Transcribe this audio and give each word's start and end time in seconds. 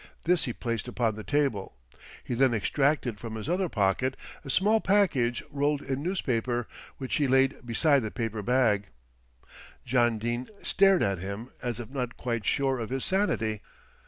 This 0.23 0.45
he 0.45 0.51
placed 0.53 0.87
upon 0.87 1.13
the 1.13 1.23
table. 1.23 1.75
He 2.23 2.33
then 2.33 2.55
extracted 2.55 3.19
from 3.19 3.35
his 3.35 3.47
other 3.47 3.69
pocket 3.69 4.17
a 4.43 4.49
small 4.49 4.81
package 4.81 5.43
rolled 5.51 5.83
in 5.83 6.01
newspaper, 6.01 6.67
which 6.97 7.17
he 7.17 7.27
laid 7.27 7.63
beside 7.63 7.99
the 8.01 8.09
paper 8.09 8.41
bag. 8.41 8.87
John 9.85 10.17
Dene 10.17 10.47
stared 10.63 11.03
at 11.03 11.19
him 11.19 11.51
as 11.61 11.79
if 11.79 11.91
not 11.91 12.17
quite 12.17 12.47
sure 12.47 12.79
of 12.79 12.89
his 12.89 13.05
sanity. 13.05 13.61